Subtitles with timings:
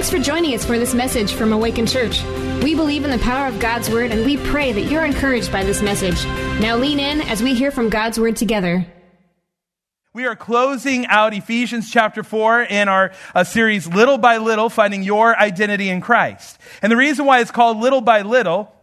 [0.00, 2.24] Thanks for joining us for this message from Awakened Church.
[2.62, 5.62] We believe in the power of God's Word and we pray that you're encouraged by
[5.62, 6.24] this message.
[6.58, 8.86] Now lean in as we hear from God's Word together.
[10.14, 15.02] We are closing out Ephesians chapter 4 in our uh, series Little by Little, Finding
[15.02, 16.58] Your Identity in Christ.
[16.80, 18.74] And the reason why it's called Little by Little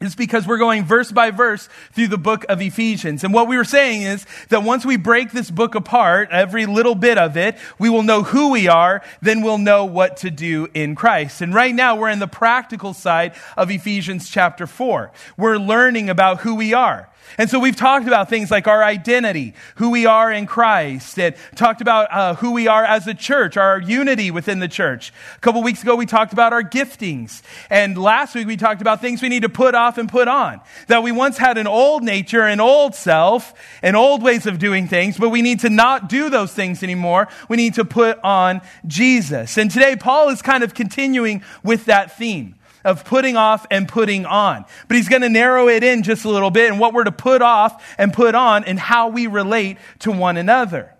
[0.00, 3.22] is because we're going verse by verse through the book of Ephesians.
[3.22, 6.94] And what we were saying is that once we break this book apart, every little
[6.94, 10.68] bit of it, we will know who we are, then we'll know what to do
[10.72, 11.42] in Christ.
[11.42, 15.12] And right now we're in the practical side of Ephesians chapter 4.
[15.36, 17.10] We're learning about who we are.
[17.38, 21.34] And so we've talked about things like our identity, who we are in Christ, and
[21.54, 25.12] talked about uh, who we are as a church, our unity within the church.
[25.36, 27.42] A couple weeks ago, we talked about our giftings.
[27.68, 30.60] And last week, we talked about things we need to put off and put on.
[30.88, 34.88] That we once had an old nature, an old self, and old ways of doing
[34.88, 37.28] things, but we need to not do those things anymore.
[37.48, 39.56] We need to put on Jesus.
[39.56, 44.26] And today, Paul is kind of continuing with that theme of putting off and putting
[44.26, 44.64] on.
[44.88, 47.12] But he's going to narrow it in just a little bit and what we're to
[47.12, 50.94] put off and put on and how we relate to one another.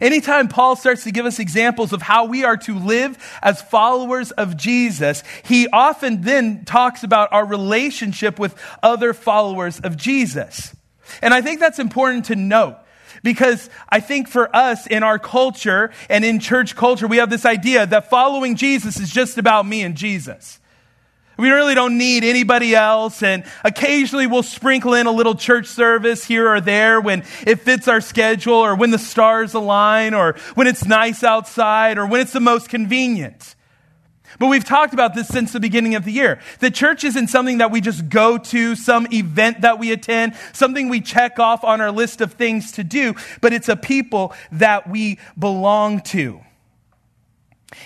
[0.00, 4.30] Anytime Paul starts to give us examples of how we are to live as followers
[4.30, 10.74] of Jesus, he often then talks about our relationship with other followers of Jesus.
[11.20, 12.78] And I think that's important to note
[13.22, 17.44] because I think for us in our culture and in church culture, we have this
[17.44, 20.58] idea that following Jesus is just about me and Jesus.
[21.42, 23.20] We really don't need anybody else.
[23.20, 27.88] And occasionally we'll sprinkle in a little church service here or there when it fits
[27.88, 32.32] our schedule or when the stars align or when it's nice outside or when it's
[32.32, 33.56] the most convenient.
[34.38, 36.38] But we've talked about this since the beginning of the year.
[36.60, 40.88] The church isn't something that we just go to, some event that we attend, something
[40.88, 44.88] we check off on our list of things to do, but it's a people that
[44.88, 46.40] we belong to.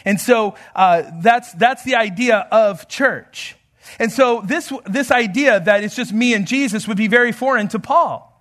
[0.05, 3.57] And so uh, that's, that's the idea of church.
[3.99, 7.69] And so this, this idea that it's just me and Jesus would be very foreign
[7.69, 8.33] to Paul.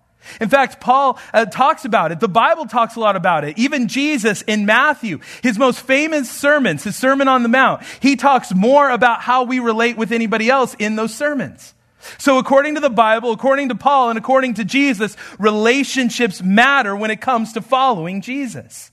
[0.42, 2.20] In fact, Paul uh, talks about it.
[2.20, 3.58] The Bible talks a lot about it.
[3.58, 8.54] Even Jesus in Matthew, his most famous sermons, his Sermon on the Mount, he talks
[8.54, 11.74] more about how we relate with anybody else in those sermons.
[12.18, 17.12] So according to the Bible, according to Paul, and according to Jesus, relationships matter when
[17.12, 18.92] it comes to following Jesus.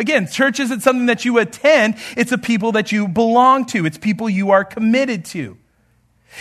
[0.00, 3.98] Again, church isn't something that you attend, it's a people that you belong to, it's
[3.98, 5.58] people you are committed to.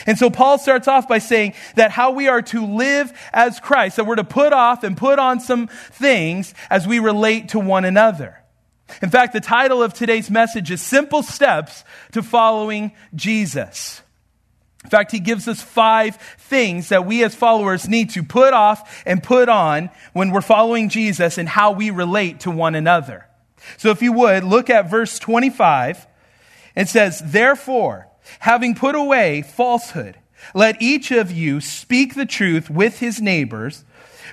[0.05, 3.97] And so Paul starts off by saying that how we are to live as Christ,
[3.97, 7.83] that we're to put off and put on some things as we relate to one
[7.83, 8.41] another.
[9.01, 11.83] In fact, the title of today's message is Simple Steps
[12.13, 14.01] to Following Jesus.
[14.85, 19.03] In fact, he gives us five things that we as followers need to put off
[19.05, 23.25] and put on when we're following Jesus and how we relate to one another.
[23.77, 26.07] So if you would, look at verse 25.
[26.75, 28.07] It says, Therefore,
[28.39, 30.17] having put away falsehood,
[30.53, 33.83] let each of you speak the truth with his neighbors,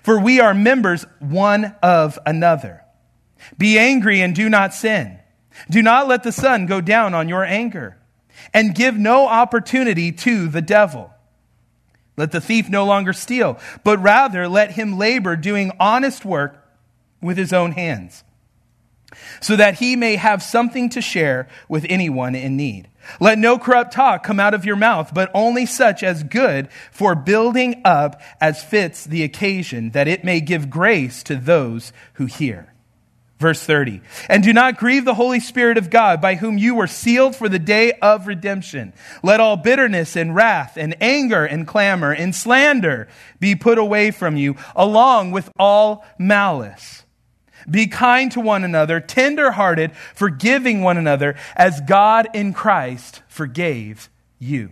[0.02, 2.84] for we are members one of another.
[3.58, 5.19] Be angry and do not sin.
[5.70, 7.98] Do not let the sun go down on your anger,
[8.53, 11.10] and give no opportunity to the devil.
[12.16, 16.62] Let the thief no longer steal, but rather let him labor doing honest work
[17.20, 18.22] with his own hands
[19.41, 22.88] so that he may have something to share with anyone in need.
[23.21, 27.15] Let no corrupt talk come out of your mouth, but only such as good for
[27.15, 32.72] building up as fits the occasion, that it may give grace to those who hear.
[33.38, 34.00] Verse 30.
[34.31, 37.50] And do not grieve the Holy Spirit of God, by whom you were sealed for
[37.50, 38.94] the day of redemption.
[39.22, 44.37] Let all bitterness and wrath and anger and clamor and slander be put away from
[44.37, 47.04] you, along with all malice.
[47.69, 54.71] Be kind to one another, tenderhearted, forgiving one another, as God in Christ forgave you.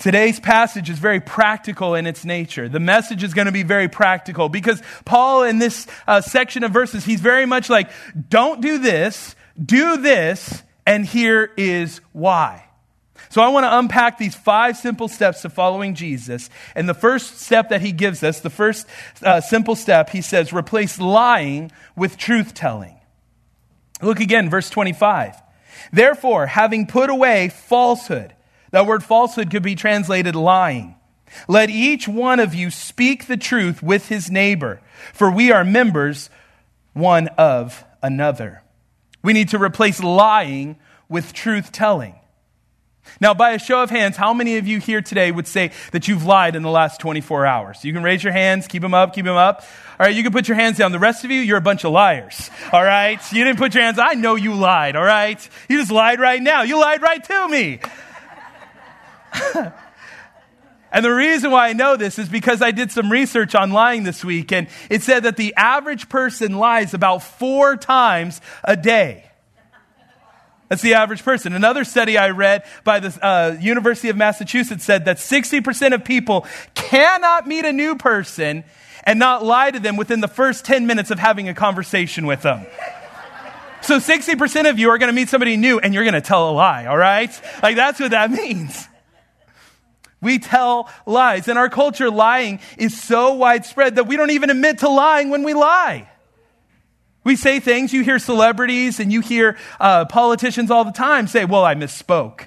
[0.00, 2.70] Today's passage is very practical in its nature.
[2.70, 6.72] The message is going to be very practical because Paul, in this uh, section of
[6.72, 7.90] verses, he's very much like,
[8.30, 12.64] don't do this, do this, and here is why.
[13.30, 16.50] So I want to unpack these five simple steps to following Jesus.
[16.74, 18.86] And the first step that he gives us, the first
[19.22, 22.96] uh, simple step, he says, replace lying with truth telling.
[24.02, 25.40] Look again, verse 25.
[25.92, 28.34] Therefore, having put away falsehood,
[28.72, 30.96] that word falsehood could be translated lying.
[31.46, 34.80] Let each one of you speak the truth with his neighbor,
[35.12, 36.30] for we are members
[36.92, 38.62] one of another.
[39.22, 42.19] We need to replace lying with truth telling.
[43.20, 46.08] Now, by a show of hands, how many of you here today would say that
[46.08, 47.84] you've lied in the last 24 hours?
[47.84, 49.64] You can raise your hands, keep them up, keep them up.
[49.98, 50.92] All right, you can put your hands down.
[50.92, 52.50] The rest of you, you're a bunch of liars.
[52.72, 53.20] All right?
[53.32, 55.46] You didn't put your hands, I know you lied, all right?
[55.68, 56.62] You just lied right now.
[56.62, 57.80] You lied right to me.
[60.92, 64.04] and the reason why I know this is because I did some research on lying
[64.04, 69.29] this week, and it said that the average person lies about four times a day.
[70.70, 71.52] That's the average person.
[71.52, 76.46] Another study I read by the uh, University of Massachusetts said that 60% of people
[76.76, 78.62] cannot meet a new person
[79.02, 82.42] and not lie to them within the first 10 minutes of having a conversation with
[82.42, 82.64] them.
[83.82, 86.50] So 60% of you are going to meet somebody new and you're going to tell
[86.50, 87.30] a lie, all right?
[87.64, 88.86] Like that's what that means.
[90.20, 91.48] We tell lies.
[91.48, 95.42] In our culture, lying is so widespread that we don't even admit to lying when
[95.42, 96.09] we lie.
[97.22, 101.44] We say things, you hear celebrities and you hear uh, politicians all the time say,
[101.44, 102.46] Well, I misspoke,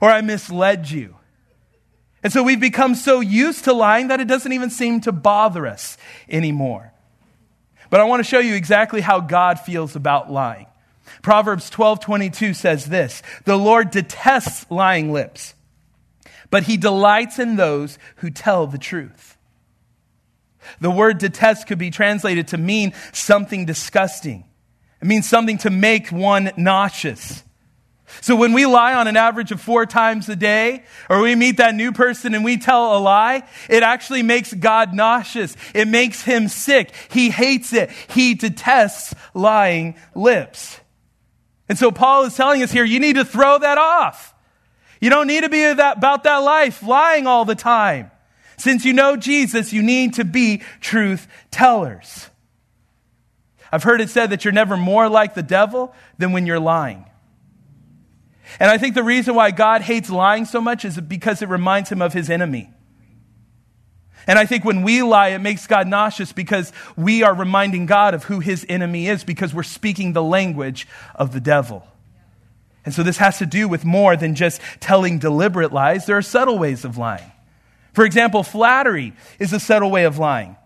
[0.00, 1.16] or I misled you.
[2.22, 5.66] And so we've become so used to lying that it doesn't even seem to bother
[5.66, 5.96] us
[6.28, 6.92] anymore.
[7.88, 10.66] But I want to show you exactly how God feels about lying.
[11.22, 15.54] Proverbs 12:22 says this, "The Lord detests lying lips,
[16.50, 19.29] but he delights in those who tell the truth."
[20.80, 24.44] The word detest could be translated to mean something disgusting.
[25.00, 27.42] It means something to make one nauseous.
[28.20, 31.58] So when we lie on an average of four times a day, or we meet
[31.58, 35.56] that new person and we tell a lie, it actually makes God nauseous.
[35.74, 36.92] It makes him sick.
[37.10, 37.90] He hates it.
[38.10, 40.80] He detests lying lips.
[41.68, 44.34] And so Paul is telling us here, you need to throw that off.
[45.00, 48.10] You don't need to be about that life, lying all the time.
[48.60, 52.28] Since you know Jesus, you need to be truth tellers.
[53.72, 57.06] I've heard it said that you're never more like the devil than when you're lying.
[58.58, 61.90] And I think the reason why God hates lying so much is because it reminds
[61.90, 62.68] him of his enemy.
[64.26, 68.12] And I think when we lie, it makes God nauseous because we are reminding God
[68.12, 71.86] of who his enemy is because we're speaking the language of the devil.
[72.84, 76.04] And so this has to do with more than just telling deliberate lies.
[76.04, 77.32] There are subtle ways of lying.
[77.92, 80.56] For example, flattery is a subtle way of lying.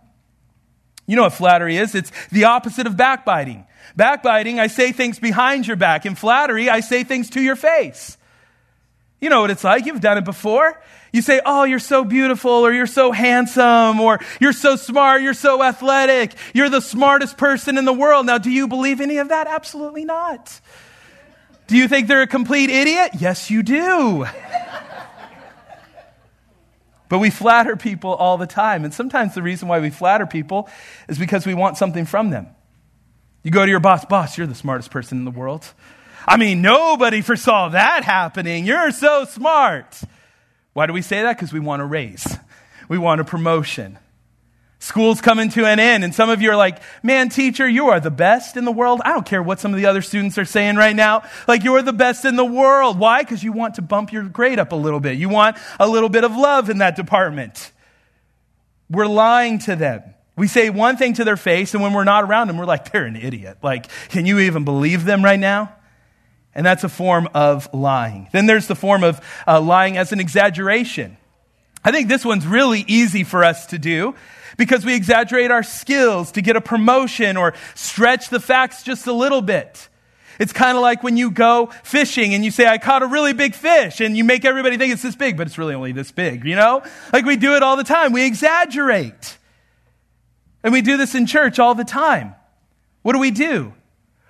[1.06, 1.94] You know what flattery is?
[1.94, 3.67] It's the opposite of backbiting.
[3.97, 6.06] Backbiting, I say things behind your back.
[6.06, 8.17] In flattery, I say things to your face.
[9.21, 9.87] You know what it's like.
[9.87, 10.81] You've done it before.
[11.12, 15.32] You say, Oh, you're so beautiful, or you're so handsome, or you're so smart, you're
[15.32, 18.26] so athletic, you're the smartest person in the world.
[18.26, 19.47] Now, do you believe any of that?
[19.47, 20.61] Absolutely not.
[21.67, 23.12] Do you think they're a complete idiot?
[23.19, 24.26] Yes, you do.
[27.09, 28.85] But we flatter people all the time.
[28.85, 30.69] And sometimes the reason why we flatter people
[31.09, 32.49] is because we want something from them.
[33.43, 35.67] You go to your boss, boss, you're the smartest person in the world.
[36.27, 38.65] I mean, nobody foresaw that happening.
[38.65, 40.01] You're so smart.
[40.73, 41.37] Why do we say that?
[41.37, 42.39] Because we want a raise,
[42.89, 43.99] we want a promotion.
[44.85, 48.01] School's coming to an end, and some of you are like, man, teacher, you are
[48.01, 49.01] the best in the world.
[49.03, 51.23] I don't care what some of the other students are saying right now.
[51.49, 52.99] Like, you are the best in the world.
[52.99, 53.23] Why?
[53.23, 55.17] Because you want to bump your grade up a little bit.
[55.17, 57.73] You want a little bit of love in that department.
[58.91, 60.03] We're lying to them.
[60.37, 62.93] We say one thing to their face, and when we're not around them, we're like,
[62.93, 63.57] they're an idiot.
[63.63, 65.75] Like, can you even believe them right now?
[66.55, 68.29] And that's a form of lying.
[68.33, 71.17] Then there's the form of uh, lying as an exaggeration.
[71.83, 74.14] I think this one's really easy for us to do
[74.56, 79.12] because we exaggerate our skills to get a promotion or stretch the facts just a
[79.12, 79.88] little bit.
[80.38, 83.32] It's kind of like when you go fishing and you say, I caught a really
[83.32, 86.11] big fish, and you make everybody think it's this big, but it's really only this
[86.11, 86.82] big, you know?
[87.12, 88.12] Like we do it all the time.
[88.12, 89.38] We exaggerate.
[90.64, 92.34] And we do this in church all the time.
[93.02, 93.75] What do we do?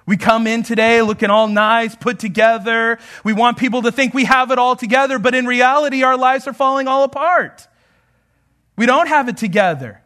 [0.06, 2.98] We come in today looking all nice, put together.
[3.24, 6.46] We want people to think we have it all together, but in reality, our lives
[6.46, 7.66] are falling all apart.
[8.76, 10.02] We don't have it together.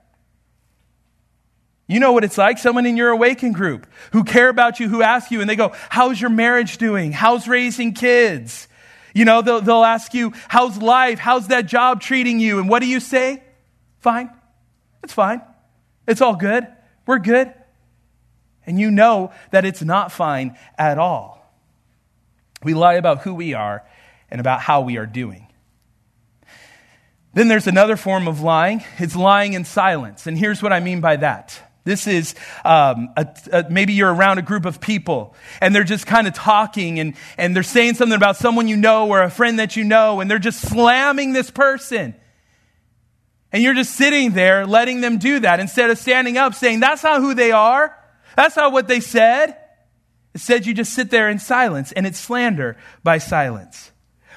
[1.88, 2.59] You know what it's like?
[2.59, 5.73] Someone in your awaken group who care about you, who ask you, and they go,
[5.88, 7.12] How's your marriage doing?
[7.12, 8.68] How's raising kids?
[9.14, 11.18] You know, they'll, they'll ask you, How's life?
[11.18, 12.59] How's that job treating you?
[12.61, 13.42] And what do you say?
[14.00, 14.30] Fine.
[15.02, 15.40] It's fine.
[16.07, 16.66] It's all good.
[17.07, 17.54] We're good.
[18.66, 21.38] And you know that it's not fine at all.
[22.62, 23.83] We lie about who we are
[24.30, 25.47] and about how we are doing.
[27.33, 28.85] Then there's another form of lying.
[28.99, 30.26] It's lying in silence.
[30.26, 31.62] And here's what I mean by that.
[31.88, 32.35] This is
[32.66, 36.35] um, a, a, maybe you're around a group of people and they're just kind of
[36.35, 39.85] talking and, and they're saying something about someone you know or a friend that you
[39.85, 42.14] know and they're just slamming this person.
[43.52, 47.02] And you're just sitting there letting them do that instead of standing up saying, That's
[47.02, 47.97] not who they are.
[48.37, 49.57] That's not what they said.
[50.35, 53.92] Instead, you just sit there in silence and it's slander by silence.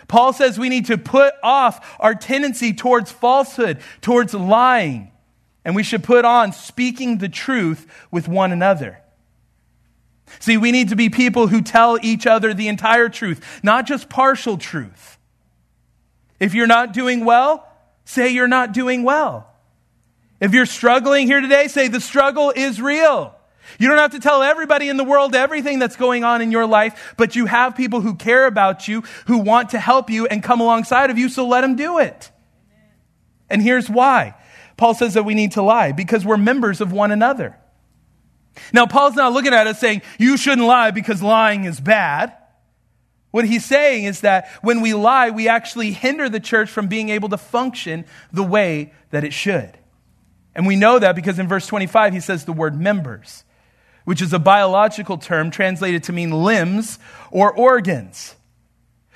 [0.08, 5.11] Paul says we need to put off our tendency towards falsehood, towards lying,
[5.64, 9.00] and we should put on speaking the truth with one another.
[10.40, 14.10] See, we need to be people who tell each other the entire truth, not just
[14.10, 15.18] partial truth.
[16.40, 17.68] If you're not doing well,
[18.06, 19.48] say you're not doing well.
[20.40, 23.36] If you're struggling here today, say the struggle is real.
[23.78, 26.66] You don't have to tell everybody in the world everything that's going on in your
[26.66, 30.42] life, but you have people who care about you, who want to help you and
[30.42, 32.32] come alongside of you, so let them do it.
[33.50, 34.36] And here's why.
[34.82, 37.56] Paul says that we need to lie because we're members of one another.
[38.74, 42.36] Now, Paul's not looking at us saying, you shouldn't lie because lying is bad.
[43.30, 47.10] What he's saying is that when we lie, we actually hinder the church from being
[47.10, 49.78] able to function the way that it should.
[50.56, 53.44] And we know that because in verse 25 he says the word members,
[54.06, 56.98] which is a biological term translated to mean limbs
[57.30, 58.34] or organs.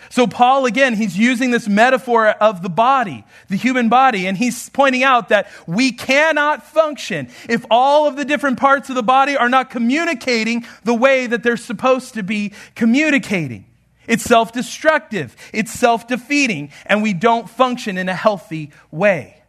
[0.09, 4.69] So, Paul, again, he's using this metaphor of the body, the human body, and he's
[4.69, 9.35] pointing out that we cannot function if all of the different parts of the body
[9.35, 13.65] are not communicating the way that they're supposed to be communicating.
[14.07, 19.41] It's self destructive, it's self defeating, and we don't function in a healthy way.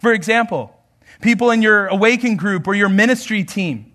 [0.00, 0.74] For example,
[1.20, 3.92] people in your awaken group or your ministry team,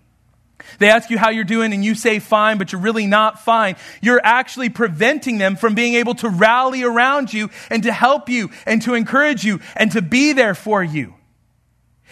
[0.78, 3.76] they ask you how you're doing and you say fine, but you're really not fine.
[4.00, 8.50] You're actually preventing them from being able to rally around you and to help you
[8.66, 11.14] and to encourage you and to be there for you.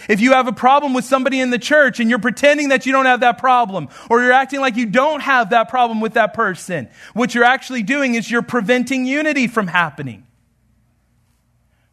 [0.09, 2.93] If you have a problem with somebody in the church and you're pretending that you
[2.93, 6.35] don't have that problem, or you're acting like you don't have that problem with that
[6.35, 10.27] person, what you're actually doing is you're preventing unity from happening.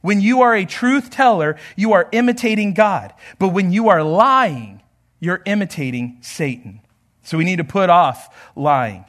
[0.01, 3.13] When you are a truth teller, you are imitating God.
[3.37, 4.78] But when you are lying,
[5.19, 6.81] you're imitating Satan.
[7.23, 9.05] So we need to put off lying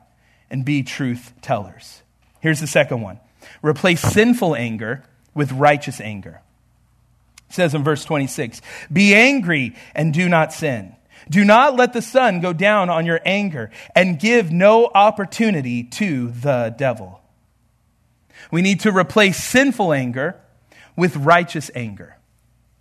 [0.50, 2.02] and be truth tellers.
[2.40, 3.20] Here's the second one
[3.62, 6.40] replace sinful anger with righteous anger.
[7.48, 8.60] It says in verse 26
[8.92, 10.94] Be angry and do not sin.
[11.28, 16.30] Do not let the sun go down on your anger and give no opportunity to
[16.30, 17.20] the devil.
[18.50, 20.40] We need to replace sinful anger
[20.96, 22.16] with righteous anger.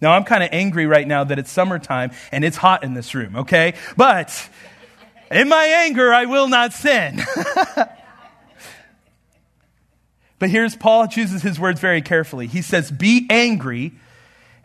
[0.01, 3.13] Now, I'm kind of angry right now that it's summertime and it's hot in this
[3.13, 3.74] room, okay?
[3.98, 4.50] But
[5.29, 7.22] in my anger, I will not sin.
[10.39, 12.48] but here's Paul chooses his words very carefully.
[12.48, 13.94] He says, Be angry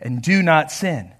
[0.00, 1.12] and do not sin.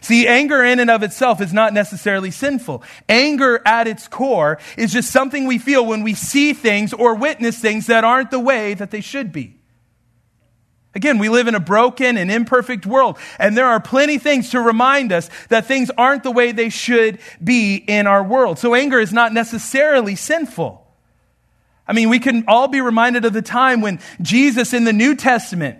[0.00, 2.82] See, anger in and of itself is not necessarily sinful.
[3.08, 7.58] Anger at its core is just something we feel when we see things or witness
[7.58, 9.55] things that aren't the way that they should be.
[10.96, 14.60] Again, we live in a broken and imperfect world, and there are plenty things to
[14.62, 18.58] remind us that things aren't the way they should be in our world.
[18.58, 20.82] So anger is not necessarily sinful.
[21.86, 25.14] I mean, we can all be reminded of the time when Jesus in the New
[25.14, 25.78] Testament,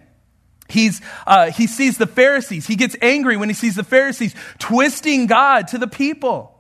[0.69, 2.67] he's, uh, he sees the Pharisees.
[2.67, 6.56] He gets angry when he sees the Pharisees twisting God to the people.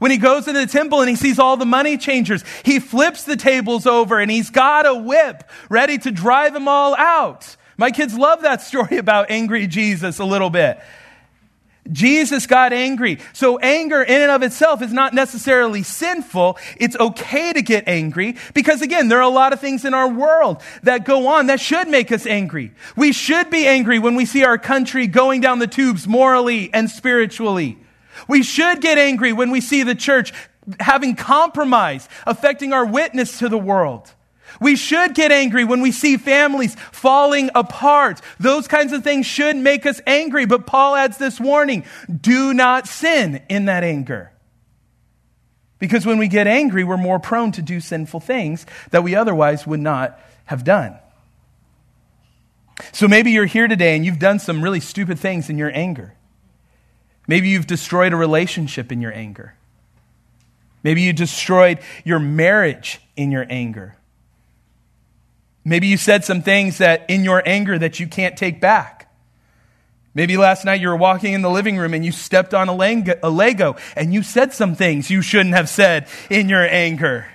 [0.00, 3.24] When he goes into the temple and he sees all the money changers, he flips
[3.24, 7.54] the tables over and he's got a whip ready to drive them all out.
[7.76, 10.80] My kids love that story about angry Jesus a little bit.
[11.92, 13.18] Jesus got angry.
[13.34, 16.56] So anger in and of itself is not necessarily sinful.
[16.78, 20.08] It's okay to get angry because again, there are a lot of things in our
[20.08, 22.72] world that go on that should make us angry.
[22.96, 26.88] We should be angry when we see our country going down the tubes morally and
[26.88, 27.76] spiritually.
[28.30, 30.32] We should get angry when we see the church
[30.78, 34.08] having compromise affecting our witness to the world.
[34.60, 38.20] We should get angry when we see families falling apart.
[38.38, 40.46] Those kinds of things should make us angry.
[40.46, 41.84] But Paul adds this warning
[42.20, 44.30] do not sin in that anger.
[45.80, 49.66] Because when we get angry, we're more prone to do sinful things that we otherwise
[49.66, 50.96] would not have done.
[52.92, 56.14] So maybe you're here today and you've done some really stupid things in your anger.
[57.30, 59.54] Maybe you've destroyed a relationship in your anger.
[60.82, 63.94] Maybe you destroyed your marriage in your anger.
[65.64, 69.14] Maybe you said some things that in your anger that you can't take back.
[70.12, 72.74] Maybe last night you were walking in the living room and you stepped on a
[72.74, 77.28] Lego and you said some things you shouldn't have said in your anger.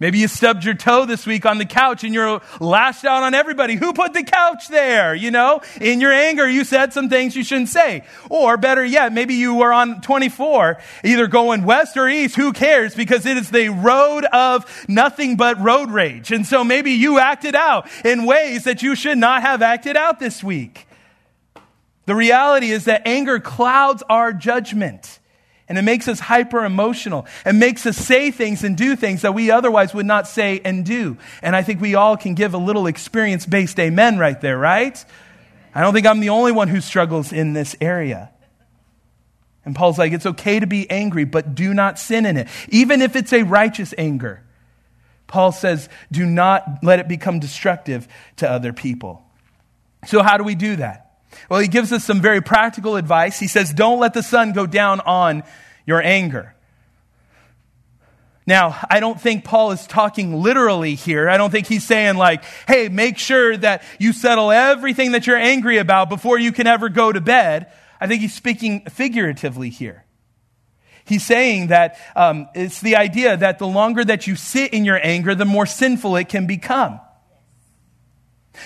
[0.00, 3.34] Maybe you stubbed your toe this week on the couch and you're lashed out on
[3.34, 3.76] everybody.
[3.76, 5.14] Who put the couch there?
[5.14, 8.04] You know, in your anger, you said some things you shouldn't say.
[8.30, 12.34] Or better yet, maybe you were on 24, either going west or east.
[12.36, 12.94] Who cares?
[12.94, 16.32] Because it is the road of nothing but road rage.
[16.32, 20.18] And so maybe you acted out in ways that you should not have acted out
[20.18, 20.86] this week.
[22.06, 25.19] The reality is that anger clouds our judgment
[25.70, 29.34] And it makes us hyper emotional and makes us say things and do things that
[29.34, 31.16] we otherwise would not say and do.
[31.44, 35.02] And I think we all can give a little experience based amen right there, right?
[35.72, 38.32] I don't think I'm the only one who struggles in this area.
[39.64, 42.48] And Paul's like, it's okay to be angry, but do not sin in it.
[42.70, 44.42] Even if it's a righteous anger.
[45.28, 48.08] Paul says, do not let it become destructive
[48.38, 49.24] to other people.
[50.06, 51.09] So, how do we do that?
[51.48, 53.38] Well, he gives us some very practical advice.
[53.38, 55.42] He says, Don't let the sun go down on
[55.86, 56.54] your anger.
[58.46, 61.28] Now, I don't think Paul is talking literally here.
[61.28, 65.36] I don't think he's saying, like, hey, make sure that you settle everything that you're
[65.36, 67.72] angry about before you can ever go to bed.
[68.00, 70.04] I think he's speaking figuratively here.
[71.04, 74.98] He's saying that um, it's the idea that the longer that you sit in your
[75.00, 77.00] anger, the more sinful it can become.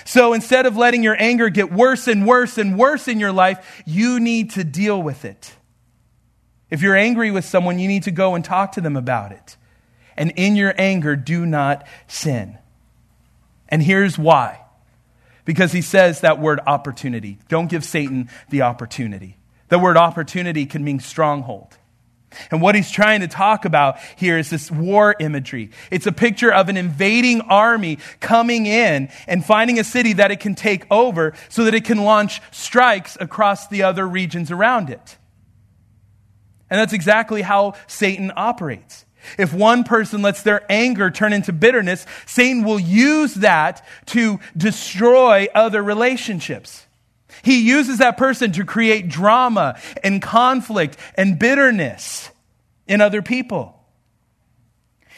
[0.03, 3.83] So instead of letting your anger get worse and worse and worse in your life,
[3.85, 5.53] you need to deal with it.
[6.69, 9.57] If you're angry with someone, you need to go and talk to them about it.
[10.17, 12.57] And in your anger, do not sin.
[13.69, 14.61] And here's why.
[15.43, 17.37] Because he says that word opportunity.
[17.49, 19.37] Don't give Satan the opportunity.
[19.69, 21.77] The word opportunity can mean stronghold.
[22.51, 25.71] And what he's trying to talk about here is this war imagery.
[25.91, 30.39] It's a picture of an invading army coming in and finding a city that it
[30.39, 35.17] can take over so that it can launch strikes across the other regions around it.
[36.69, 39.05] And that's exactly how Satan operates.
[39.37, 45.47] If one person lets their anger turn into bitterness, Satan will use that to destroy
[45.53, 46.85] other relationships.
[47.43, 52.29] He uses that person to create drama and conflict and bitterness
[52.87, 53.75] in other people.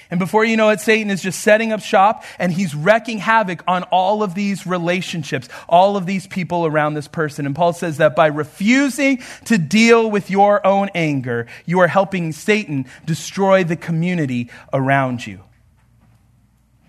[0.09, 3.61] And before you know it, Satan is just setting up shop and he's wrecking havoc
[3.67, 7.45] on all of these relationships, all of these people around this person.
[7.45, 12.31] And Paul says that by refusing to deal with your own anger, you are helping
[12.31, 15.41] Satan destroy the community around you.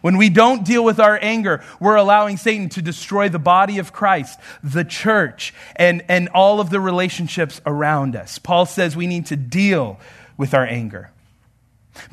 [0.00, 3.92] When we don't deal with our anger, we're allowing Satan to destroy the body of
[3.92, 8.38] Christ, the church, and, and all of the relationships around us.
[8.38, 9.98] Paul says we need to deal
[10.36, 11.10] with our anger.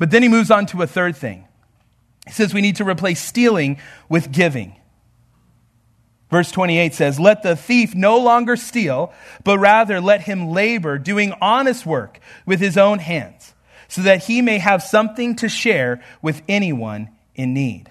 [0.00, 1.46] But then he moves on to a third thing.
[2.26, 4.74] He says we need to replace stealing with giving.
[6.28, 9.12] Verse 28 says, Let the thief no longer steal,
[9.44, 13.54] but rather let him labor, doing honest work with his own hands,
[13.86, 17.90] so that he may have something to share with anyone in need.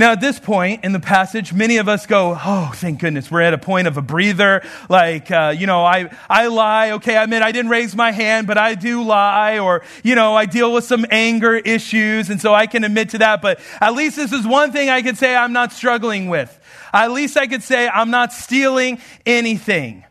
[0.00, 3.42] Now, at this point in the passage, many of us go, Oh, thank goodness, we're
[3.42, 4.62] at a point of a breather.
[4.88, 6.92] Like, uh, you know, I, I lie.
[6.92, 9.58] Okay, I admit I didn't raise my hand, but I do lie.
[9.58, 13.18] Or, you know, I deal with some anger issues, and so I can admit to
[13.18, 13.42] that.
[13.42, 16.58] But at least this is one thing I could say I'm not struggling with.
[16.94, 20.04] At least I could say I'm not stealing anything.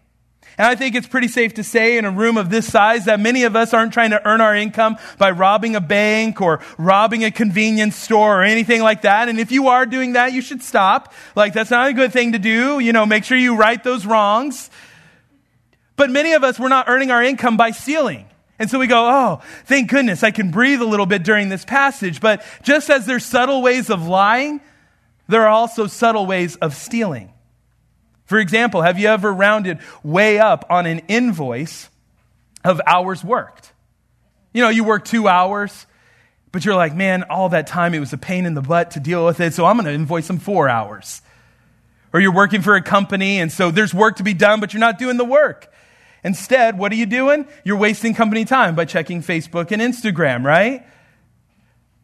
[0.59, 3.21] And I think it's pretty safe to say in a room of this size that
[3.21, 7.23] many of us aren't trying to earn our income by robbing a bank or robbing
[7.23, 9.29] a convenience store or anything like that.
[9.29, 11.13] And if you are doing that, you should stop.
[11.33, 12.79] Like, that's not a good thing to do.
[12.79, 14.69] You know, make sure you right those wrongs.
[15.95, 18.27] But many of us, we're not earning our income by stealing.
[18.59, 21.63] And so we go, oh, thank goodness I can breathe a little bit during this
[21.63, 22.19] passage.
[22.19, 24.59] But just as there's subtle ways of lying,
[25.29, 27.31] there are also subtle ways of stealing.
[28.29, 31.89] For example, have you ever rounded way up on an invoice
[32.63, 33.73] of hours worked?
[34.53, 35.87] You know, you work two hours,
[36.51, 38.99] but you're like, man, all that time it was a pain in the butt to
[38.99, 41.23] deal with it, so I'm going to invoice them four hours.
[42.13, 44.79] Or you're working for a company, and so there's work to be done, but you're
[44.79, 45.73] not doing the work.
[46.23, 47.47] Instead, what are you doing?
[47.63, 50.85] You're wasting company time by checking Facebook and Instagram, right?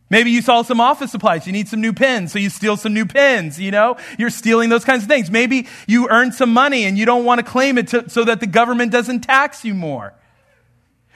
[0.10, 1.48] Maybe you saw some office supplies.
[1.48, 3.98] You need some new pens, so you steal some new pens, you know?
[4.20, 5.32] You're stealing those kinds of things.
[5.32, 8.40] Maybe you earned some money and you don't want to claim it to, so that
[8.40, 10.14] the government doesn't tax you more.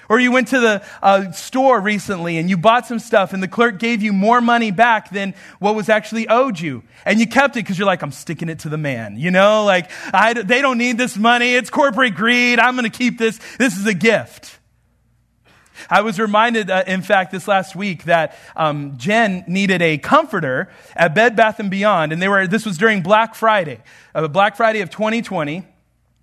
[0.09, 3.47] Or you went to the uh, store recently and you bought some stuff and the
[3.47, 6.81] clerk gave you more money back than what was actually owed you.
[7.05, 9.17] And you kept it because you're like, I'm sticking it to the man.
[9.17, 11.53] You know, like, I, they don't need this money.
[11.53, 12.57] It's corporate greed.
[12.57, 13.39] I'm going to keep this.
[13.59, 14.58] This is a gift.
[15.89, 20.69] I was reminded, uh, in fact, this last week that um, Jen needed a comforter
[20.95, 22.47] at Bed Bath and Beyond, and they were.
[22.47, 23.81] This was during Black Friday,
[24.15, 25.65] uh, Black Friday of 2020.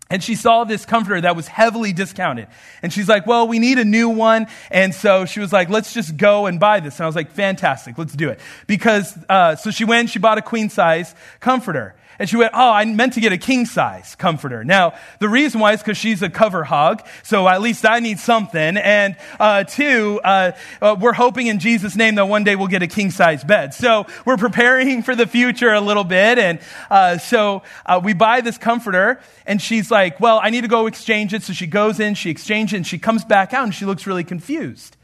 [0.09, 2.47] And she saw this comforter that was heavily discounted.
[2.81, 4.47] And she's like, well, we need a new one.
[4.71, 6.99] And so she was like, let's just go and buy this.
[6.99, 8.39] And I was like, fantastic, let's do it.
[8.69, 11.97] Because, uh, so she went, she bought a queen size comforter.
[12.19, 14.65] And she went, Oh, I meant to get a king size comforter.
[14.65, 18.19] Now, the reason why is because she's a cover hog, so at least I need
[18.19, 18.77] something.
[18.77, 22.83] And uh, two, uh, uh, we're hoping in Jesus' name that one day we'll get
[22.83, 23.75] a king size bed.
[23.75, 26.39] So we're preparing for the future a little bit.
[26.39, 26.59] And
[26.91, 30.87] uh, so uh, we buy this comforter, and she's like, Well, I need to go
[30.87, 31.43] exchange it.
[31.43, 34.07] So she goes in, she exchanges it, and she comes back out, and she looks
[34.07, 34.96] really confused.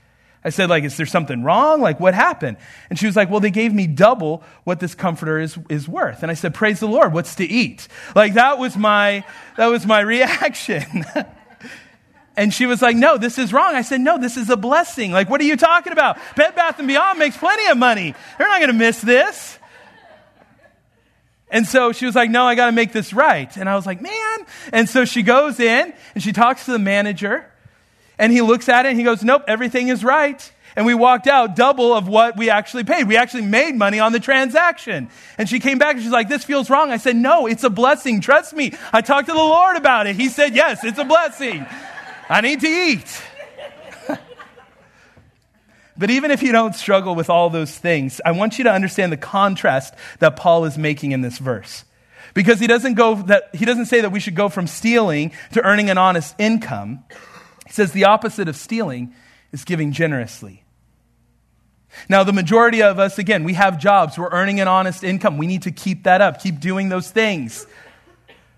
[0.44, 1.80] I said, like, is there something wrong?
[1.80, 2.56] Like, what happened?
[2.90, 6.22] And she was like, well, they gave me double what this comforter is, is worth.
[6.22, 7.86] And I said, praise the Lord, what's to eat?
[8.16, 9.24] Like, that was my,
[9.56, 11.04] that was my reaction.
[12.36, 13.76] and she was like, no, this is wrong.
[13.76, 15.12] I said, no, this is a blessing.
[15.12, 16.18] Like, what are you talking about?
[16.34, 18.12] Bed Bath & Beyond makes plenty of money.
[18.36, 19.58] They're not going to miss this.
[21.52, 23.54] And so she was like, no, I got to make this right.
[23.56, 24.38] And I was like, man.
[24.72, 27.46] And so she goes in and she talks to the manager
[28.22, 30.52] and he looks at it and he goes, Nope, everything is right.
[30.76, 33.08] And we walked out double of what we actually paid.
[33.08, 35.10] We actually made money on the transaction.
[35.36, 36.92] And she came back and she's like, This feels wrong.
[36.92, 38.20] I said, No, it's a blessing.
[38.20, 38.74] Trust me.
[38.92, 40.14] I talked to the Lord about it.
[40.14, 41.66] He said, Yes, it's a blessing.
[42.28, 43.22] I need to eat.
[45.96, 49.10] but even if you don't struggle with all those things, I want you to understand
[49.10, 51.84] the contrast that Paul is making in this verse.
[52.34, 55.62] Because he doesn't go that he doesn't say that we should go from stealing to
[55.62, 57.02] earning an honest income.
[57.72, 59.14] He says the opposite of stealing
[59.50, 60.62] is giving generously.
[62.06, 64.18] Now, the majority of us, again, we have jobs.
[64.18, 65.38] We're earning an honest income.
[65.38, 67.66] We need to keep that up, keep doing those things.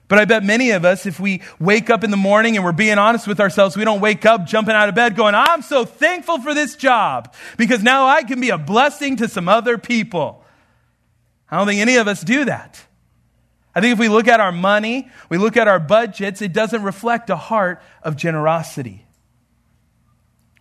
[0.09, 2.73] But I bet many of us, if we wake up in the morning and we're
[2.73, 5.85] being honest with ourselves, we don't wake up jumping out of bed going, I'm so
[5.85, 10.45] thankful for this job because now I can be a blessing to some other people.
[11.49, 12.85] I don't think any of us do that.
[13.77, 16.83] I think if we look at our money, we look at our budgets, it doesn't
[16.83, 19.04] reflect a heart of generosity.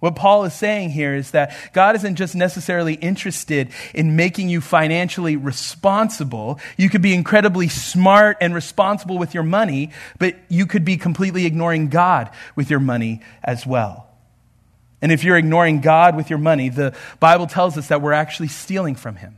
[0.04, 4.60] What Paul is saying here is that God isn't just necessarily interested in making you
[4.60, 6.60] financially responsible.
[6.76, 11.46] You could be incredibly smart and responsible with your money, but you could be completely
[11.46, 14.10] ignoring God with your money as well.
[15.02, 18.50] And if you're ignoring God with your money, the Bible tells us that we're actually
[18.50, 19.38] stealing from Him.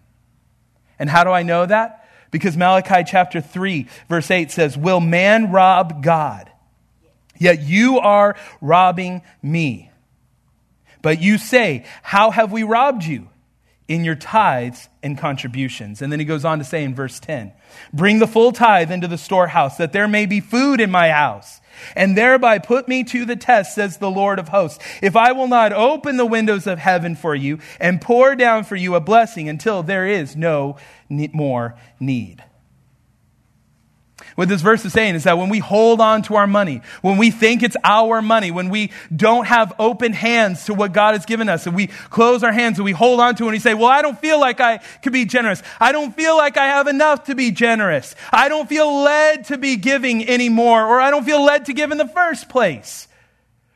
[0.97, 2.09] And how do I know that?
[2.31, 6.49] Because Malachi chapter 3, verse 8 says, Will man rob God?
[7.37, 9.91] Yet you are robbing me.
[11.05, 13.29] But you say, How have we robbed you?
[13.87, 16.01] In your tithes and contributions.
[16.01, 17.53] And then he goes on to say in verse 10
[17.93, 21.61] Bring the full tithe into the storehouse, that there may be food in my house,
[21.95, 25.47] and thereby put me to the test, says the Lord of hosts, if I will
[25.47, 29.47] not open the windows of heaven for you and pour down for you a blessing
[29.47, 30.75] until there is no
[31.07, 32.43] more need.
[34.35, 37.17] What this verse is saying is that when we hold on to our money, when
[37.17, 41.25] we think it's our money, when we don't have open hands to what God has
[41.25, 43.59] given us, and we close our hands and we hold on to it and we
[43.59, 45.63] say, Well, I don't feel like I could be generous.
[45.79, 48.13] I don't feel like I have enough to be generous.
[48.29, 51.91] I don't feel led to be giving anymore, or I don't feel led to give
[51.91, 53.07] in the first place.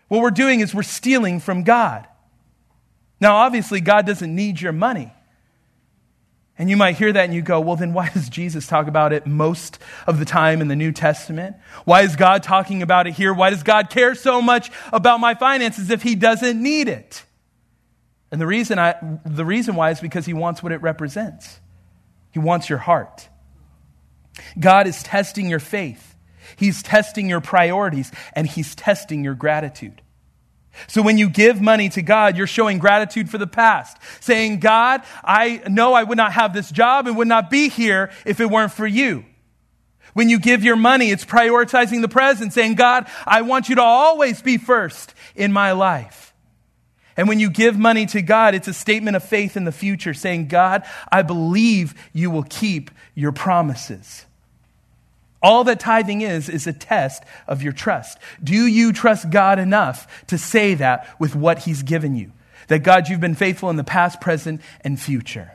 [0.09, 2.05] What we're doing is we're stealing from God.
[3.21, 5.13] Now, obviously, God doesn't need your money.
[6.59, 9.13] And you might hear that and you go, well, then why does Jesus talk about
[9.13, 11.55] it most of the time in the New Testament?
[11.85, 13.33] Why is God talking about it here?
[13.33, 17.23] Why does God care so much about my finances if he doesn't need it?
[18.29, 18.95] And the reason, I,
[19.25, 21.61] the reason why is because he wants what it represents.
[22.31, 23.29] He wants your heart.
[24.59, 26.15] God is testing your faith.
[26.57, 30.01] He's testing your priorities and he's testing your gratitude.
[30.87, 35.03] So when you give money to God, you're showing gratitude for the past, saying, God,
[35.23, 38.49] I know I would not have this job and would not be here if it
[38.49, 39.25] weren't for you.
[40.13, 43.81] When you give your money, it's prioritizing the present, saying, God, I want you to
[43.81, 46.33] always be first in my life.
[47.15, 50.13] And when you give money to God, it's a statement of faith in the future,
[50.13, 54.25] saying, God, I believe you will keep your promises.
[55.41, 58.17] All that tithing is, is a test of your trust.
[58.43, 62.33] Do you trust God enough to say that with what He's given you?
[62.67, 65.51] That God, you've been faithful in the past, present, and future.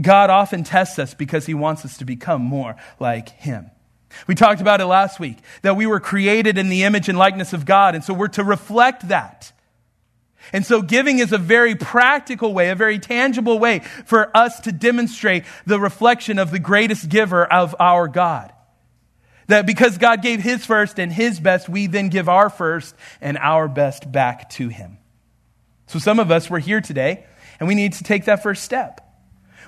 [0.00, 3.70] God often tests us because He wants us to become more like Him.
[4.26, 7.52] We talked about it last week that we were created in the image and likeness
[7.52, 9.52] of God, and so we're to reflect that.
[10.52, 14.72] And so giving is a very practical way, a very tangible way for us to
[14.72, 18.52] demonstrate the reflection of the greatest giver of our God.
[19.46, 23.36] That because God gave his first and his best, we then give our first and
[23.38, 24.98] our best back to him.
[25.86, 27.26] So some of us, we're here today
[27.60, 29.00] and we need to take that first step.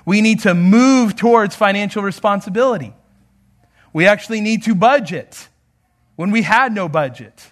[0.05, 2.93] We need to move towards financial responsibility.
[3.93, 5.47] We actually need to budget
[6.15, 7.51] when we had no budget.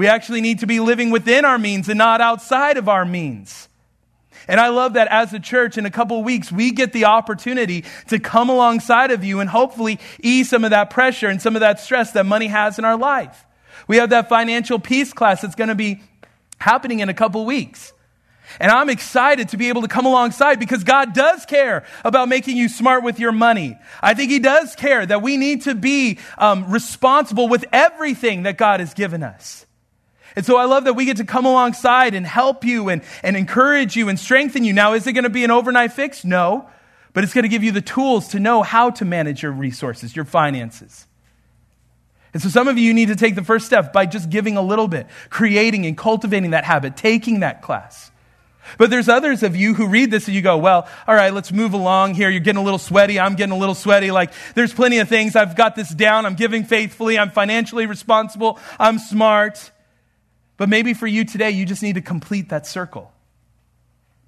[0.00, 3.68] We actually need to be living within our means and not outside of our means.
[4.48, 7.84] And I love that as a church, in a couple weeks, we get the opportunity
[8.08, 11.60] to come alongside of you and hopefully ease some of that pressure and some of
[11.60, 13.44] that stress that money has in our life.
[13.88, 16.02] We have that financial peace class that's going to be
[16.56, 17.92] happening in a couple weeks.
[18.58, 22.56] And I'm excited to be able to come alongside because God does care about making
[22.56, 23.76] you smart with your money.
[24.00, 28.56] I think He does care that we need to be um, responsible with everything that
[28.56, 29.66] God has given us.
[30.36, 33.36] And so I love that we get to come alongside and help you and, and
[33.36, 34.72] encourage you and strengthen you.
[34.72, 36.24] Now, is it going to be an overnight fix?
[36.24, 36.68] No.
[37.12, 40.14] But it's going to give you the tools to know how to manage your resources,
[40.14, 41.06] your finances.
[42.32, 44.62] And so some of you need to take the first step by just giving a
[44.62, 48.12] little bit, creating and cultivating that habit, taking that class.
[48.78, 51.50] But there's others of you who read this and you go, well, all right, let's
[51.50, 52.30] move along here.
[52.30, 53.18] You're getting a little sweaty.
[53.18, 54.12] I'm getting a little sweaty.
[54.12, 55.34] Like, there's plenty of things.
[55.34, 56.24] I've got this down.
[56.24, 57.18] I'm giving faithfully.
[57.18, 58.60] I'm financially responsible.
[58.78, 59.72] I'm smart.
[60.60, 63.10] But maybe for you today, you just need to complete that circle.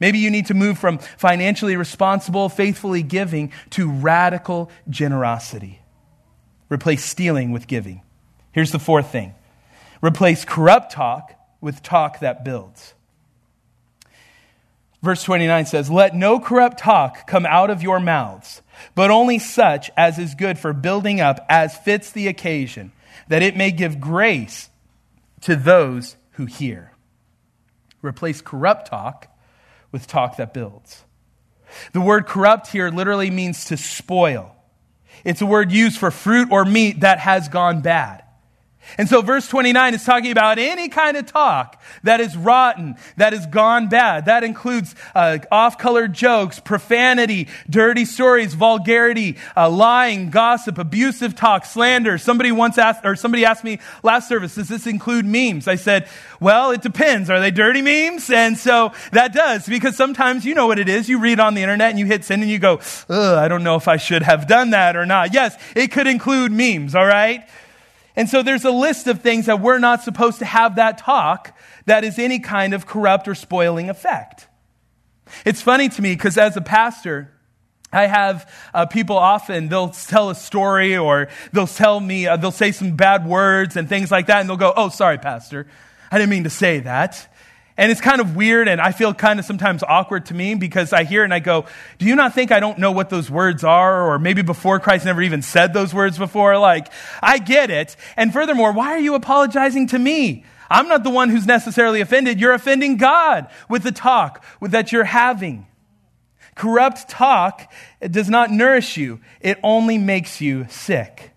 [0.00, 5.82] Maybe you need to move from financially responsible, faithfully giving to radical generosity.
[6.70, 8.00] Replace stealing with giving.
[8.50, 9.34] Here's the fourth thing
[10.00, 12.94] replace corrupt talk with talk that builds.
[15.02, 18.62] Verse 29 says, Let no corrupt talk come out of your mouths,
[18.94, 22.90] but only such as is good for building up as fits the occasion,
[23.28, 24.70] that it may give grace
[25.42, 26.92] to those who hear.
[28.02, 29.28] Replace corrupt talk
[29.90, 31.04] with talk that builds.
[31.92, 34.56] The word corrupt here literally means to spoil.
[35.24, 38.21] It's a word used for fruit or meat that has gone bad.
[38.98, 43.32] And so verse 29 is talking about any kind of talk that is rotten, that
[43.32, 44.26] has gone bad.
[44.26, 52.18] That includes uh, off-color jokes, profanity, dirty stories, vulgarity, uh, lying, gossip, abusive talk, slander.
[52.18, 55.68] Somebody once asked, or somebody asked me last service, does this include memes?
[55.68, 56.08] I said,
[56.40, 57.30] well, it depends.
[57.30, 58.30] Are they dirty memes?
[58.30, 61.08] And so that does, because sometimes you know what it is.
[61.08, 63.76] You read on the internet and you hit send and you go, I don't know
[63.76, 65.32] if I should have done that or not.
[65.32, 67.48] Yes, it could include memes, all right?
[68.14, 71.56] And so there's a list of things that we're not supposed to have that talk
[71.86, 74.48] that is any kind of corrupt or spoiling effect.
[75.46, 77.32] It's funny to me because as a pastor,
[77.92, 82.50] I have uh, people often, they'll tell a story or they'll tell me, uh, they'll
[82.50, 85.66] say some bad words and things like that, and they'll go, Oh, sorry, Pastor.
[86.10, 87.31] I didn't mean to say that.
[87.76, 90.92] And it's kind of weird, and I feel kind of sometimes awkward to me because
[90.92, 91.64] I hear and I go,
[91.98, 94.10] Do you not think I don't know what those words are?
[94.10, 96.58] Or maybe before Christ never even said those words before?
[96.58, 97.96] Like, I get it.
[98.16, 100.44] And furthermore, why are you apologizing to me?
[100.68, 102.40] I'm not the one who's necessarily offended.
[102.40, 105.66] You're offending God with the talk that you're having.
[106.54, 111.30] Corrupt talk does not nourish you, it only makes you sick.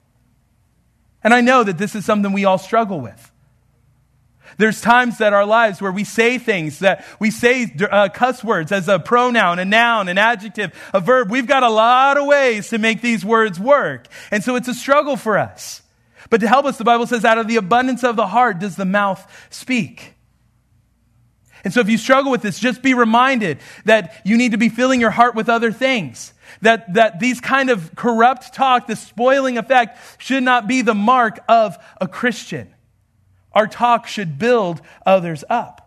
[1.24, 3.32] And I know that this is something we all struggle with.
[4.58, 8.72] There's times that our lives where we say things that we say uh, cuss words
[8.72, 11.30] as a pronoun, a noun, an adjective, a verb.
[11.30, 14.08] We've got a lot of ways to make these words work.
[14.32, 15.82] And so it's a struggle for us.
[16.30, 18.76] But to help us, the Bible says, out of the abundance of the heart does
[18.76, 20.14] the mouth speak.
[21.64, 24.70] And so if you struggle with this, just be reminded that you need to be
[24.70, 26.32] filling your heart with other things.
[26.62, 31.40] That, that these kind of corrupt talk, the spoiling effect, should not be the mark
[31.50, 32.75] of a Christian.
[33.56, 35.82] Our talk should build others up.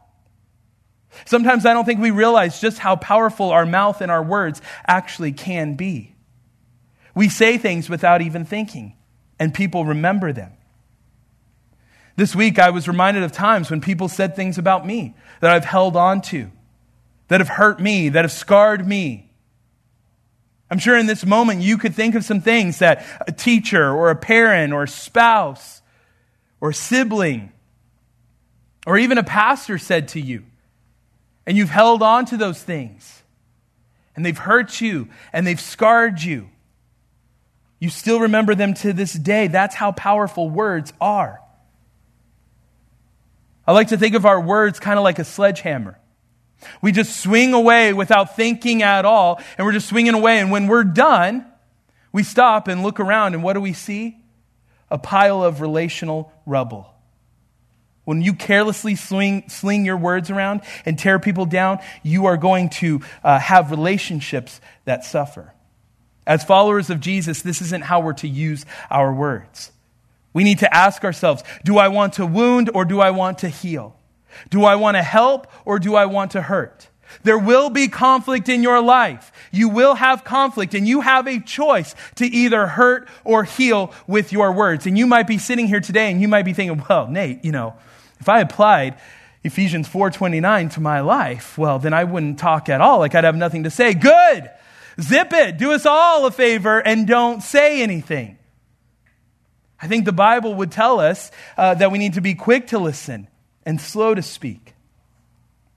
[1.26, 5.32] Sometimes I don't think we realize just how powerful our mouth and our words actually
[5.32, 6.14] can be.
[7.14, 8.94] We say things without even thinking,
[9.38, 10.52] and people remember them.
[12.16, 15.64] This week, I was reminded of times when people said things about me that I've
[15.64, 16.50] held on to,
[17.28, 19.30] that have hurt me, that have scarred me.
[20.70, 24.10] I'm sure in this moment you could think of some things that a teacher or
[24.10, 25.80] a parent or a spouse
[26.60, 27.52] or a sibling
[28.88, 30.44] or even a pastor said to you,
[31.44, 33.22] and you've held on to those things,
[34.16, 36.48] and they've hurt you, and they've scarred you.
[37.80, 39.48] You still remember them to this day.
[39.48, 41.42] That's how powerful words are.
[43.66, 45.98] I like to think of our words kind of like a sledgehammer.
[46.80, 50.38] We just swing away without thinking at all, and we're just swinging away.
[50.38, 51.44] And when we're done,
[52.10, 54.16] we stop and look around, and what do we see?
[54.90, 56.94] A pile of relational rubble.
[58.08, 62.70] When you carelessly swing, sling your words around and tear people down, you are going
[62.70, 65.52] to uh, have relationships that suffer.
[66.26, 69.72] As followers of Jesus, this isn't how we're to use our words.
[70.32, 73.50] We need to ask ourselves do I want to wound or do I want to
[73.50, 73.94] heal?
[74.48, 76.88] Do I want to help or do I want to hurt?
[77.24, 79.32] There will be conflict in your life.
[79.52, 84.32] You will have conflict and you have a choice to either hurt or heal with
[84.32, 84.86] your words.
[84.86, 87.52] And you might be sitting here today and you might be thinking, well, Nate, you
[87.52, 87.74] know,
[88.20, 88.96] if I applied,
[89.44, 92.98] Ephesians 4:29 to my life, well, then I wouldn't talk at all.
[92.98, 93.94] Like I'd have nothing to say.
[93.94, 94.50] Good.
[95.00, 95.58] Zip it.
[95.58, 98.36] Do us all a favor and don't say anything.
[99.80, 102.78] I think the Bible would tell us uh, that we need to be quick to
[102.78, 103.28] listen
[103.64, 104.74] and slow to speak.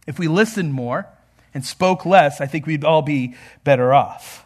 [0.07, 1.07] If we listened more
[1.53, 4.45] and spoke less, I think we'd all be better off.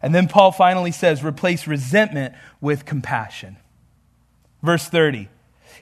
[0.00, 3.56] And then Paul finally says, replace resentment with compassion.
[4.62, 5.28] Verse 30.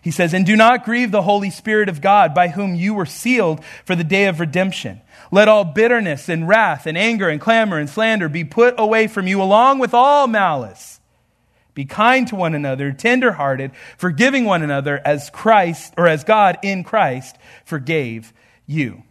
[0.02, 3.06] He says, And do not grieve the Holy Spirit of God, by whom you were
[3.06, 5.00] sealed for the day of redemption.
[5.30, 9.28] Let all bitterness and wrath and anger and clamor and slander be put away from
[9.28, 11.00] you, along with all malice.
[11.74, 16.84] Be kind to one another, tenderhearted, forgiving one another as Christ, or as God in
[16.84, 18.32] Christ forgave
[18.66, 19.04] you.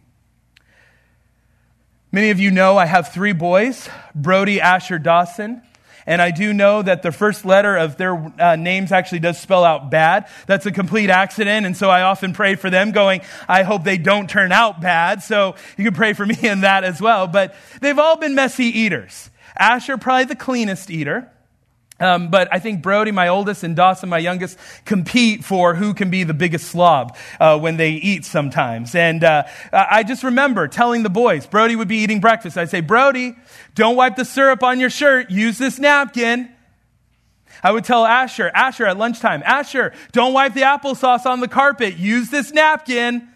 [2.12, 5.62] Many of you know I have three boys Brody, Asher, Dawson.
[6.06, 9.64] And I do know that the first letter of their uh, names actually does spell
[9.64, 10.28] out bad.
[10.46, 11.66] That's a complete accident.
[11.66, 15.22] And so I often pray for them going, I hope they don't turn out bad.
[15.22, 17.26] So you can pray for me in that as well.
[17.26, 19.30] But they've all been messy eaters.
[19.56, 21.31] Asher, probably the cleanest eater.
[22.02, 26.10] Um, but I think Brody, my oldest, and Dawson, my youngest, compete for who can
[26.10, 28.94] be the biggest slob uh, when they eat sometimes.
[28.94, 32.58] And uh, I just remember telling the boys, Brody would be eating breakfast.
[32.58, 33.36] I'd say, Brody,
[33.74, 35.30] don't wipe the syrup on your shirt.
[35.30, 36.50] Use this napkin.
[37.62, 41.96] I would tell Asher, Asher at lunchtime, Asher, don't wipe the applesauce on the carpet.
[41.96, 43.28] Use this napkin.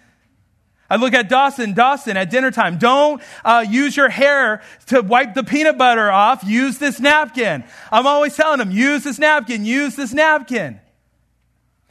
[0.88, 2.78] I look at Dawson, Dawson at dinner time.
[2.78, 6.44] Don't uh, use your hair to wipe the peanut butter off.
[6.44, 7.64] Use this napkin.
[7.90, 10.80] I'm always telling him, use this napkin, use this napkin.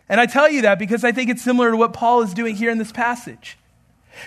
[0.08, 2.56] And I tell you that because I think it's similar to what Paul is doing
[2.56, 3.58] here in this passage.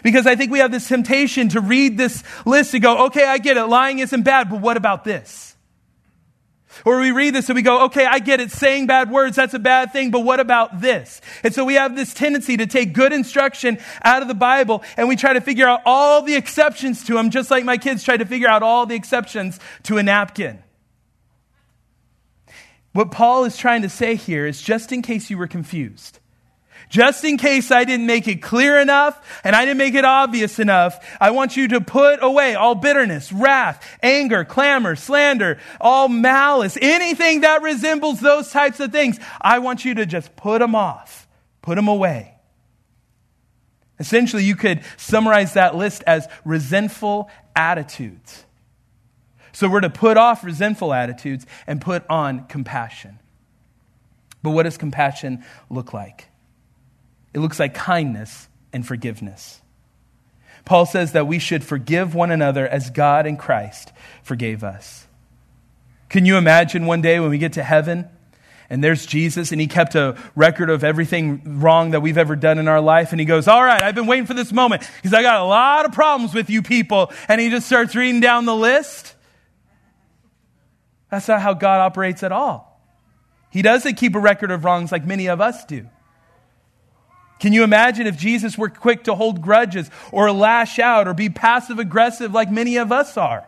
[0.02, 3.38] Because I think we have this temptation to read this list and go, okay, I
[3.38, 5.57] get it, lying isn't bad, but what about this?
[6.85, 9.54] Or we read this and we go, okay, I get it, saying bad words, that's
[9.54, 11.20] a bad thing, but what about this?
[11.42, 15.09] And so we have this tendency to take good instruction out of the Bible and
[15.09, 18.16] we try to figure out all the exceptions to them, just like my kids try
[18.16, 20.62] to figure out all the exceptions to a napkin.
[22.92, 26.20] What Paul is trying to say here is just in case you were confused.
[26.88, 30.59] Just in case I didn't make it clear enough and I didn't make it obvious
[30.59, 36.79] enough, I want you to put away all bitterness, wrath, anger, clamor, slander, all malice,
[36.81, 39.18] anything that resembles those types of things.
[39.40, 41.29] I want you to just put them off,
[41.61, 42.35] put them away.
[44.01, 48.44] Essentially, you could summarize that list as resentful attitudes.
[49.53, 53.18] So we're to put off resentful attitudes and put on compassion.
[54.42, 56.28] But what does compassion look like?
[57.35, 59.61] It looks like kindness and forgiveness.
[60.64, 65.07] Paul says that we should forgive one another as God in Christ forgave us.
[66.09, 68.09] Can you imagine one day when we get to heaven
[68.71, 72.59] and there's Jesus and he kept a record of everything wrong that we've ever done
[72.59, 75.14] in our life and he goes, All right, I've been waiting for this moment because
[75.14, 77.12] I got a lot of problems with you people.
[77.29, 79.14] And he just starts reading down the list.
[81.11, 82.79] That's not how God operates at all.
[83.51, 85.88] He doesn't keep a record of wrongs like many of us do.
[87.38, 91.29] Can you imagine if Jesus were quick to hold grudges or lash out or be
[91.29, 93.46] passive aggressive like many of us are?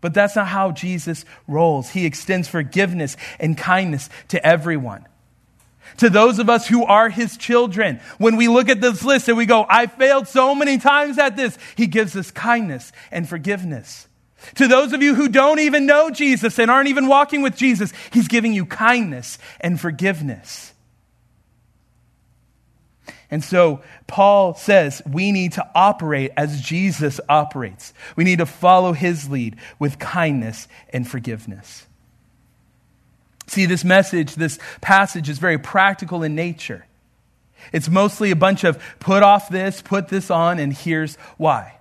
[0.00, 1.90] But that's not how Jesus rolls.
[1.90, 5.06] He extends forgiveness and kindness to everyone.
[5.98, 9.36] To those of us who are his children, when we look at this list and
[9.36, 14.06] we go, I failed so many times at this, he gives us kindness and forgiveness.
[14.56, 17.92] To those of you who don't even know Jesus and aren't even walking with Jesus,
[18.12, 20.72] he's giving you kindness and forgiveness.
[23.30, 27.92] And so Paul says we need to operate as Jesus operates.
[28.14, 31.86] We need to follow his lead with kindness and forgiveness.
[33.48, 36.86] See, this message, this passage is very practical in nature.
[37.72, 41.78] It's mostly a bunch of put off this, put this on, and here's why.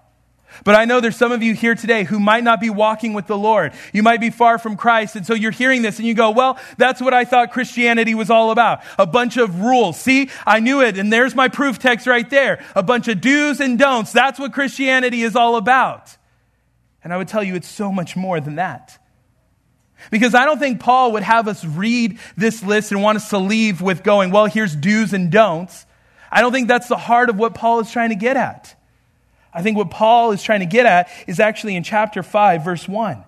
[0.63, 3.27] But I know there's some of you here today who might not be walking with
[3.27, 3.73] the Lord.
[3.93, 5.15] You might be far from Christ.
[5.15, 8.29] And so you're hearing this and you go, well, that's what I thought Christianity was
[8.29, 8.81] all about.
[8.97, 9.99] A bunch of rules.
[9.99, 10.97] See, I knew it.
[10.97, 12.63] And there's my proof text right there.
[12.75, 14.11] A bunch of do's and don'ts.
[14.11, 16.15] That's what Christianity is all about.
[17.03, 18.97] And I would tell you it's so much more than that.
[20.11, 23.37] Because I don't think Paul would have us read this list and want us to
[23.37, 25.85] leave with going, well, here's do's and don'ts.
[26.31, 28.75] I don't think that's the heart of what Paul is trying to get at.
[29.55, 32.87] I think what Paul is trying to get at is actually in chapter 5, verse
[32.87, 33.23] 1.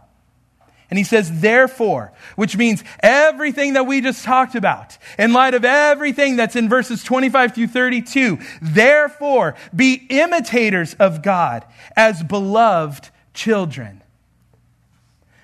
[0.90, 5.66] And he says, therefore, which means everything that we just talked about, in light of
[5.66, 14.02] everything that's in verses 25 through 32, therefore, be imitators of God as beloved children.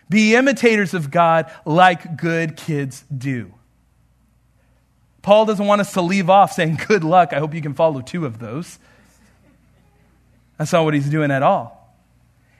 [0.09, 3.53] Be imitators of God like good kids do.
[5.21, 7.33] Paul doesn't want us to leave off saying, Good luck.
[7.33, 8.77] I hope you can follow two of those.
[10.57, 11.83] That's not what he's doing at all.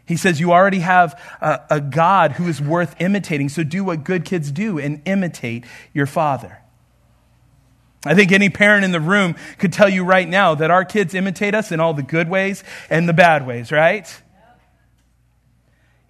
[0.06, 4.04] He says, You already have a, a, God who is worth imitating, so do what
[4.04, 6.60] good kids do and imitate your father.
[8.06, 11.14] I think any parent in the room could tell you right now that our kids
[11.14, 14.06] imitate us in all the good ways and the bad ways, right?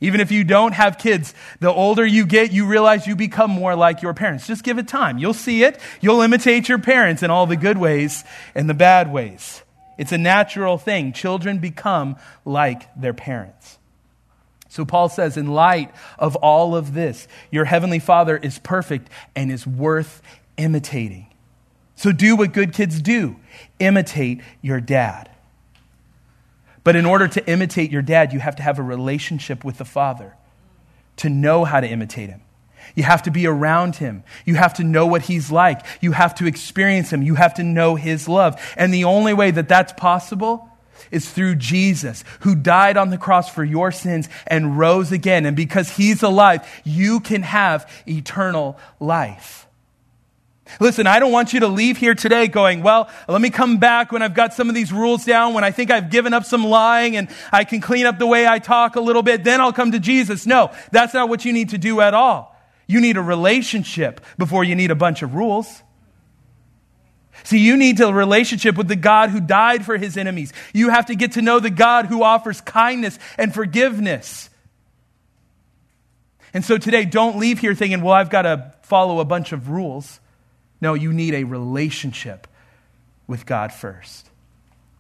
[0.04, 3.74] Even if you don't have kids, the older you get, you realize you become more
[3.74, 4.46] like your parents.
[4.46, 5.18] Just give it time.
[5.18, 5.80] You'll see it.
[6.02, 9.63] You'll imitate your parents in all the good ways and the bad ways.
[9.98, 11.14] It's a natural thing.
[11.14, 12.16] Children become
[12.46, 13.78] like their parents.
[14.70, 19.52] So Paul says, in light of all of this, your heavenly Father is perfect and
[19.52, 20.22] is worth
[20.58, 21.28] imitating.
[21.96, 23.36] So do what good kids do
[23.80, 25.30] imitate your dad.
[26.84, 29.86] But in order to imitate your dad, you have to have a relationship with the
[29.86, 30.36] Father
[31.18, 32.42] to know how to imitate him.
[32.96, 34.24] You have to be around him.
[34.46, 35.86] You have to know what he's like.
[36.02, 37.24] You have to experience him.
[37.24, 38.62] You have to know his love.
[38.78, 40.70] And the only way that that's possible
[41.12, 45.46] is through Jesus, who died on the cross for your sins and rose again.
[45.46, 49.68] And because he's alive, you can have eternal life.
[50.80, 54.12] Listen, I don't want you to leave here today going, well, let me come back
[54.12, 56.64] when I've got some of these rules down, when I think I've given up some
[56.64, 59.74] lying and I can clean up the way I talk a little bit, then I'll
[59.74, 60.46] come to Jesus.
[60.46, 62.53] No, that's not what you need to do at all.
[62.94, 65.82] You need a relationship before you need a bunch of rules.
[67.44, 70.54] See, you need a relationship with the God who died for his enemies.
[70.76, 74.48] You have to get to know the God who offers kindness and forgiveness.
[76.54, 79.70] And so today, don't leave here thinking, well, I've got to follow a bunch of
[79.70, 80.20] rules.
[80.80, 82.46] No, you need a relationship
[83.26, 84.30] with God first.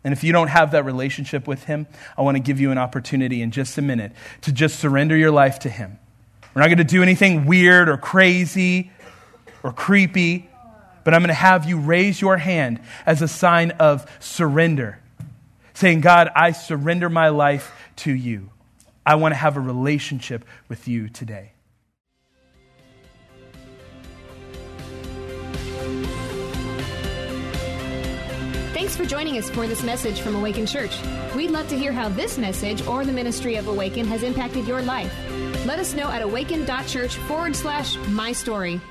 [0.03, 1.85] And if you don't have that relationship with Him,
[2.17, 5.29] I want to give you an opportunity in just a minute to just surrender your
[5.29, 5.99] life to Him.
[6.53, 8.91] We're not going to do anything weird or crazy
[9.63, 10.49] or creepy,
[11.03, 14.99] but I'm going to have you raise your hand as a sign of surrender,
[15.73, 18.51] saying, God, I surrender my life to you.
[19.05, 21.53] I want to have a relationship with you today.
[28.73, 30.95] Thanks for joining us for this message from Awaken Church.
[31.35, 34.81] We'd love to hear how this message or the ministry of Awaken has impacted your
[34.83, 35.11] life.
[35.65, 38.81] Let us know at awaken.church forward slash my story.